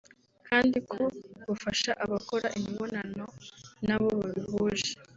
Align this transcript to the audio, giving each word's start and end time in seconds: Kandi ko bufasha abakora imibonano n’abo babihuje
Kandi 0.47 0.77
ko 0.91 1.01
bufasha 1.47 1.91
abakora 2.05 2.47
imibonano 2.57 3.25
n’abo 3.85 4.09
babihuje 4.19 4.91